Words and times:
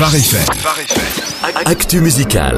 Phare. 0.00 0.46
Actu 1.66 2.00
musical. 2.00 2.56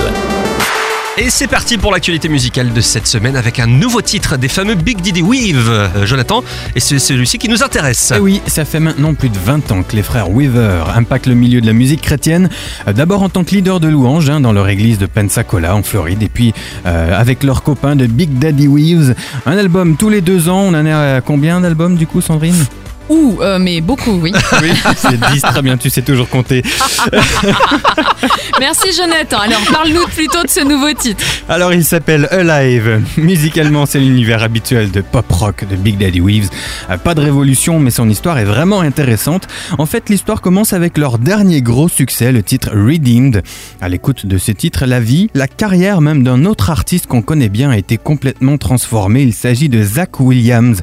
Et 1.18 1.28
c'est 1.28 1.48
parti 1.48 1.76
pour 1.76 1.90
l'actualité 1.90 2.28
musicale 2.28 2.72
de 2.72 2.80
cette 2.80 3.08
semaine 3.08 3.34
avec 3.34 3.58
un 3.58 3.66
nouveau 3.66 4.00
titre 4.00 4.36
des 4.36 4.46
fameux 4.46 4.76
Big 4.76 5.00
Diddy 5.00 5.22
Weave, 5.22 5.68
euh, 5.68 6.06
Jonathan, 6.06 6.44
et 6.76 6.80
c'est 6.80 7.00
celui-ci 7.00 7.38
qui 7.38 7.48
nous 7.48 7.64
intéresse. 7.64 8.12
Eh 8.14 8.20
oui, 8.20 8.40
ça 8.46 8.64
fait 8.64 8.78
maintenant 8.78 9.14
plus 9.14 9.28
de 9.28 9.36
20 9.36 9.72
ans 9.72 9.82
que 9.82 9.96
les 9.96 10.04
frères 10.04 10.30
Weaver 10.30 10.84
impactent 10.94 11.26
le 11.26 11.34
milieu 11.34 11.60
de 11.60 11.66
la 11.66 11.72
musique 11.72 12.02
chrétienne, 12.02 12.48
euh, 12.86 12.92
d'abord 12.92 13.22
en 13.24 13.28
tant 13.28 13.42
que 13.42 13.50
leader 13.50 13.80
de 13.80 13.88
louange 13.88 14.30
hein, 14.30 14.40
dans 14.40 14.52
leur 14.52 14.68
église 14.68 14.98
de 14.98 15.06
Pensacola 15.06 15.74
en 15.74 15.82
Floride, 15.82 16.22
et 16.22 16.28
puis 16.28 16.54
euh, 16.86 17.18
avec 17.18 17.42
leurs 17.42 17.64
copains 17.64 17.96
de 17.96 18.06
Big 18.06 18.38
Daddy 18.38 18.68
Weaves, 18.68 19.16
un 19.46 19.58
album 19.58 19.96
tous 19.96 20.10
les 20.10 20.20
deux 20.20 20.48
ans, 20.48 20.60
on 20.60 20.74
en 20.74 20.86
est 20.86 20.92
à 20.92 21.20
combien 21.20 21.60
d'albums 21.60 21.96
du 21.96 22.06
coup 22.06 22.20
Sandrine? 22.20 22.64
Ouh, 23.12 23.38
euh, 23.42 23.58
mais 23.58 23.80
beaucoup, 23.82 24.18
oui. 24.22 24.32
Oui, 24.62 24.70
c'est 24.96 25.20
10, 25.20 25.40
très 25.42 25.60
bien, 25.62 25.76
tu 25.76 25.90
sais 25.90 26.00
toujours 26.02 26.28
compter. 26.30 26.62
Merci 28.60 28.92
Jonathan. 28.96 29.38
Alors 29.38 29.60
parle-nous 29.70 30.06
plutôt 30.06 30.42
de 30.42 30.48
ce 30.48 30.60
nouveau 30.64 30.92
titre. 30.94 31.22
Alors 31.48 31.72
il 31.74 31.84
s'appelle 31.84 32.26
Alive. 32.30 33.02
Musicalement, 33.18 33.84
c'est 33.86 33.98
l'univers 33.98 34.42
habituel 34.42 34.90
de 34.90 35.00
pop 35.00 35.30
rock 35.30 35.64
de 35.68 35.76
Big 35.76 35.98
Daddy 35.98 36.20
Weaves. 36.20 36.48
Euh, 36.90 36.96
Pas 36.96 37.14
de 37.14 37.20
révolution, 37.20 37.80
mais 37.80 37.90
son 37.90 38.08
histoire 38.08 38.38
est 38.38 38.44
vraiment 38.44 38.80
intéressante. 38.80 39.46
En 39.78 39.86
fait, 39.86 40.08
l'histoire 40.08 40.40
commence 40.40 40.72
avec 40.72 40.96
leur 40.96 41.18
dernier 41.18 41.60
gros 41.60 41.88
succès, 41.88 42.32
le 42.32 42.42
titre 42.42 42.70
Redeemed. 42.72 43.42
À 43.80 43.88
l'écoute 43.88 44.24
de 44.26 44.38
ce 44.38 44.52
titre, 44.52 44.86
la 44.86 45.00
vie, 45.00 45.28
la 45.34 45.48
carrière 45.48 46.00
même 46.00 46.22
d'un 46.22 46.44
autre 46.46 46.70
artiste 46.70 47.06
qu'on 47.06 47.22
connaît 47.22 47.48
bien 47.50 47.70
a 47.70 47.76
été 47.76 47.98
complètement 47.98 48.56
transformée. 48.58 49.22
Il 49.22 49.34
s'agit 49.34 49.68
de 49.68 49.82
Zach 49.82 50.20
Williams. 50.20 50.82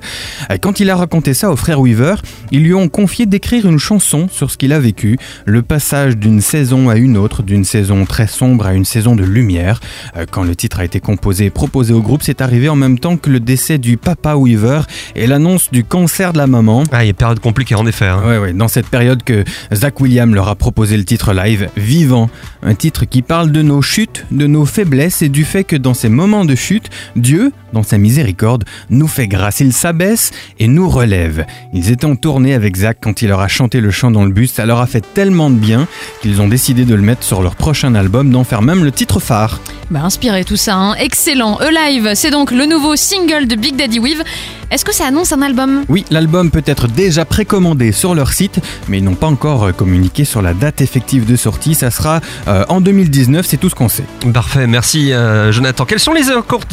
Euh, 0.51 0.57
Quand 0.61 0.79
il 0.79 0.89
a 0.89 0.95
raconté 0.95 1.33
ça 1.33 1.49
aux 1.49 1.55
frères 1.55 1.79
Weaver, 1.79 2.15
ils 2.51 2.63
lui 2.63 2.73
ont 2.73 2.89
confié 2.89 3.25
d'écrire 3.25 3.67
une 3.67 3.79
chanson 3.79 4.27
sur 4.31 4.51
ce 4.51 4.57
qu'il 4.57 4.73
a 4.73 4.79
vécu, 4.79 5.17
le 5.45 5.61
passage 5.61 6.17
d'une 6.17 6.41
saison 6.41 6.89
à 6.89 6.95
une 6.95 7.17
autre, 7.17 7.43
d'une 7.43 7.63
saison 7.63 8.05
très 8.05 8.27
sombre 8.27 8.65
à 8.65 8.73
une 8.73 8.85
saison 8.85 9.15
de 9.15 9.23
lumière. 9.23 9.79
Euh, 10.17 10.25
Quand 10.29 10.43
le 10.43 10.55
titre 10.55 10.79
a 10.79 10.85
été 10.85 10.99
composé 10.99 11.45
et 11.45 11.49
proposé 11.49 11.93
au 11.93 12.01
groupe, 12.01 12.21
c'est 12.23 12.41
arrivé 12.41 12.69
en 12.69 12.75
même 12.75 12.99
temps 12.99 13.17
que 13.17 13.29
le 13.29 13.39
décès 13.39 13.77
du 13.77 13.97
papa 13.97 14.35
Weaver 14.35 14.81
et 15.15 15.27
l'annonce 15.27 15.69
du 15.71 15.83
cancer 15.83 16.33
de 16.33 16.37
la 16.37 16.47
maman. 16.47 16.83
Ah, 16.91 17.03
il 17.03 17.05
y 17.05 17.07
a 17.07 17.09
une 17.09 17.15
période 17.15 17.39
compliquée 17.39 17.75
en 17.75 17.85
effet. 17.85 18.05
hein. 18.05 18.21
Ouais, 18.25 18.37
ouais, 18.37 18.53
dans 18.53 18.67
cette 18.67 18.87
période 18.87 19.23
que 19.23 19.43
Zach 19.73 19.99
William 19.99 20.33
leur 20.33 20.47
a 20.47 20.55
proposé 20.55 20.97
le 20.97 21.03
titre 21.05 21.33
live 21.33 21.69
Vivant, 21.77 22.29
un 22.63 22.75
titre 22.75 23.05
qui 23.05 23.21
parle 23.21 23.51
de 23.51 23.61
nos 23.61 23.81
chutes, 23.81 24.25
de 24.31 24.47
nos 24.47 24.65
faiblesses 24.65 25.21
et 25.21 25.29
du 25.29 25.43
fait 25.45 25.63
que 25.63 25.75
dans 25.75 25.93
ces 25.93 26.09
moments 26.09 26.45
de 26.45 26.55
chute, 26.55 26.89
Dieu, 27.15 27.51
dans 27.73 27.83
sa 27.83 27.97
miséricorde, 27.97 28.63
nous 28.89 29.07
fait 29.07 29.27
grâce, 29.27 29.59
il 29.59 29.73
s'abaisse 29.73 30.31
et 30.59 30.67
nous 30.67 30.89
relève. 30.89 31.45
Ils 31.73 31.91
étaient 31.91 32.05
en 32.09 32.15
tournée 32.15 32.53
avec 32.53 32.75
Zach 32.75 32.97
quand 33.01 33.21
il 33.21 33.29
leur 33.29 33.39
a 33.39 33.47
chanté 33.47 33.81
le 33.81 33.91
chant 33.91 34.09
dans 34.09 34.25
le 34.25 34.31
bus, 34.31 34.51
ça 34.51 34.65
leur 34.65 34.79
a 34.79 34.87
fait 34.87 35.03
tellement 35.13 35.49
de 35.49 35.55
bien 35.55 35.87
qu'ils 36.21 36.41
ont 36.41 36.47
décidé 36.47 36.83
de 36.83 36.95
le 36.95 37.01
mettre 37.01 37.23
sur 37.23 37.41
leur 37.41 37.55
prochain 37.55 37.93
album, 37.93 38.31
d'en 38.31 38.43
faire 38.43 38.61
même 38.61 38.83
le 38.83 38.91
titre 38.91 39.19
phare. 39.19 39.59
Bah 39.91 40.01
inspiré 40.03 40.43
tout 40.43 40.55
ça, 40.55 40.75
hein. 40.75 40.93
excellent. 40.99 41.57
Alive, 41.57 42.11
c'est 42.13 42.29
donc 42.29 42.51
le 42.51 42.67
nouveau 42.67 42.95
single 42.95 43.47
de 43.47 43.55
Big 43.55 43.75
Daddy 43.75 43.97
Weave. 43.97 44.23
Est-ce 44.71 44.85
que 44.85 44.93
ça 44.93 45.07
annonce 45.07 45.31
un 45.31 45.41
album? 45.41 45.83
Oui, 45.89 46.05
l'album 46.11 46.51
peut 46.51 46.61
être 46.67 46.87
déjà 46.87 47.25
précommandé 47.25 47.91
sur 47.91 48.13
leur 48.13 48.31
site, 48.33 48.59
mais 48.87 48.99
ils 48.99 49.03
n'ont 49.03 49.15
pas 49.15 49.25
encore 49.25 49.63
euh, 49.63 49.71
communiqué 49.71 50.25
sur 50.25 50.43
la 50.43 50.53
date 50.53 50.81
effective 50.81 51.25
de 51.25 51.35
sortie. 51.35 51.73
Ça 51.73 51.89
sera 51.89 52.21
euh, 52.47 52.65
en 52.69 52.79
2019, 52.79 53.43
c'est 53.47 53.57
tout 53.57 53.69
ce 53.69 53.73
qu'on 53.73 53.89
sait. 53.89 54.03
Parfait, 54.31 54.67
merci 54.67 55.11
euh, 55.11 55.51
Jonathan. 55.51 55.85
Quelles 55.85 55.99
sont 55.99 56.13
les 56.13 56.25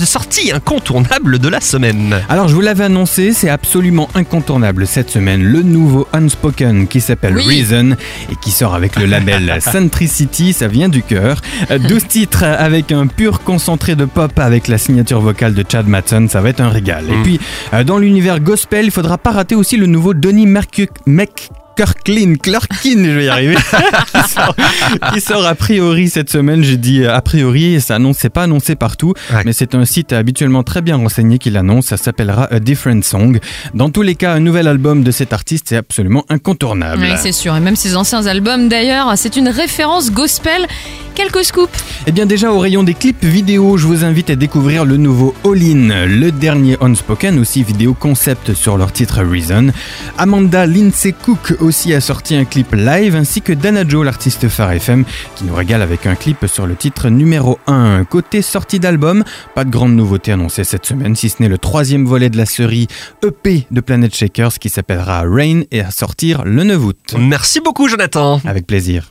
sorties 0.05 0.53
incontournables 0.53 1.39
de 1.39 1.49
la 1.49 1.63
semaine? 1.63 2.17
Alors, 2.29 2.49
je 2.49 2.55
vous 2.55 2.61
l'avais 2.61 2.85
annoncé, 2.85 3.33
c'est 3.33 3.49
absolument 3.49 4.11
incontournable 4.15 4.87
cette 4.87 5.09
semaine. 5.09 5.43
Le 5.43 5.63
nouveau 5.63 6.07
Unspoken 6.13 6.89
qui 6.89 7.01
s'appelle 7.01 7.35
Oui. 7.35 7.63
Reason 7.63 7.97
et 8.31 8.37
qui 8.43 8.51
sort 8.51 8.75
avec 8.75 8.97
le 8.97 9.07
label 9.07 9.57
Centricity, 9.63 10.53
ça 10.53 10.69
vient 10.69 10.91
du 10.91 11.03
cœur. 11.03 11.41
Euh, 11.71 11.79
12 11.79 12.07
titres 12.09 12.43
avec 12.43 12.93
un 12.93 13.06
pur 13.09 13.41
concentré 13.43 13.95
de 13.97 14.05
pop 14.05 14.39
avec 14.39 14.69
la 14.69 14.79
signature 14.79 15.21
vocale 15.21 15.55
de 15.55 15.65
Chad 15.71 15.87
Matson, 15.87 16.27
ça 16.31 16.41
va 16.41 16.49
être 16.51 16.61
un 16.61 16.69
régal. 16.71 17.05
Et 17.11 17.17
Mm. 17.17 17.23
puis, 17.23 17.41
euh, 17.75 17.85
dans 17.85 17.99
l'univers 17.99 18.41
gospel, 18.41 18.85
il 18.87 18.91
faudra 18.91 19.19
pas 19.19 19.31
rater 19.33 19.55
aussi 19.55 19.77
le 19.77 19.87
nouveau 19.87 20.15
Donny 20.15 20.47
Mercu- 20.47 20.89
Mc. 21.07 21.49
Kirklin, 21.77 22.37
Clarkin, 22.43 23.05
je 23.05 23.11
vais 23.11 23.25
y 23.27 23.29
arriver, 23.29 23.55
qui, 24.15 24.31
sort, 24.31 24.57
qui 25.13 25.21
sort 25.21 25.45
a 25.47 25.55
priori 25.55 26.09
cette 26.09 26.31
semaine. 26.31 26.63
J'ai 26.65 26.79
dit 26.79 27.03
euh, 27.03 27.15
a 27.15 27.21
priori, 27.21 27.75
et 27.75 27.81
ça 27.81 27.97
annonce, 27.97 28.17
c'est 28.19 28.31
pas 28.31 28.45
annoncé 28.45 28.77
partout, 28.77 29.13
Ouais. 29.31 29.43
mais 29.45 29.53
c'est 29.53 29.75
un 29.75 29.85
site 29.85 30.15
habituellement 30.15 30.63
très 30.63 30.81
bien 30.81 30.97
renseigné 30.97 31.37
qui 31.37 31.51
l'annonce. 31.51 31.85
Ça 31.89 31.99
s'appellera 31.99 32.45
A 32.51 32.61
Different 32.61 33.03
Song. 33.05 33.39
Dans 33.75 33.91
tous 33.91 34.01
les 34.01 34.15
cas, 34.15 34.33
un 34.33 34.41
nouvel 34.41 34.69
album 34.69 35.03
de 35.05 35.11
cet 35.11 35.35
artiste 35.35 35.71
est 35.71 35.77
absolument 35.77 36.25
incontournable. 36.31 37.03
Oui, 37.03 37.11
c'est 37.19 37.33
sûr. 37.33 37.55
Et 37.55 37.61
même 37.61 37.77
ses 37.77 37.95
anciens 37.95 38.25
albums 38.27 38.71
d'ailleurs, 38.71 39.13
c'est 39.17 39.37
une 39.37 39.49
référence 39.51 40.11
gospel. 40.11 40.67
Quelques 41.17 41.45
scoops. 41.45 41.83
Eh 42.07 42.13
bien 42.13 42.27
déjà 42.27 42.53
au 42.53 42.59
rayon 42.59 42.83
des 42.83 42.93
clips 42.93 43.25
vidéo, 43.25 43.79
je 43.79 43.87
vous 43.87 44.05
invite 44.05 44.29
à 44.29 44.37
découvrir 44.37 44.85
le 44.85 44.99
nouveau 44.99 45.35
All 45.47 45.63
In, 45.63 46.07
le 46.07 46.31
dernier 46.31 46.77
Unspoken, 46.83 47.39
aussi 47.39 47.63
vidéo 47.63 47.95
concept 47.95 48.53
sur 48.53 48.77
leur 48.77 48.93
titre 48.93 49.23
Reason. 49.23 49.73
Amanda 50.19 50.67
Lindsay 50.67 51.13
Cook 51.13 51.57
aussi 51.61 51.95
a 51.95 52.03
sorti 52.03 52.37
un 52.37 52.45
clip 52.45 52.75
live, 52.75 53.17
ainsi 53.17 53.41
que 53.41 53.55
Dana 53.55 53.89
Joe, 53.89 54.05
l'artiste 54.05 54.49
phare 54.49 54.73
FM, 54.73 55.05
qui 55.37 55.45
nous 55.45 55.55
régale 55.55 55.81
avec 55.81 56.07
un 56.07 56.17
clip 56.17 56.45
sur 56.47 56.67
le 56.67 56.77
titre 56.77 57.09
numéro 57.09 57.59
1. 57.67 58.05
Côté 58.05 58.43
sortie 58.43 58.79
d'album, 58.79 59.25
pas 59.55 59.65
de 59.65 59.71
grande 59.71 59.97
nouveauté 59.97 60.33
annoncée 60.33 60.65
cette 60.65 60.85
semaine, 60.85 61.17
si 61.17 61.31
ce 61.31 61.37
n'est 61.41 61.49
le 61.49 61.57
troisième 61.57 62.05
volet 62.05 62.29
de 62.29 62.37
la 62.37 62.47
série 62.47 62.89
EP 63.25 63.67
de 63.71 63.81
Planet 63.81 64.15
Shakers 64.15 64.59
qui 64.59 64.69
s'appellera 64.69 65.23
Rain 65.27 65.63
et 65.71 65.81
à 65.81 65.91
sortir 65.91 66.45
le 66.45 66.63
9 66.63 66.85
août. 66.85 67.15
Merci 67.19 67.61
beaucoup 67.61 67.89
Jonathan. 67.89 68.39
Avec 68.45 68.67
plaisir. 68.67 69.11